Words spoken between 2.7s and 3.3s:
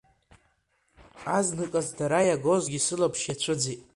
сылаԥш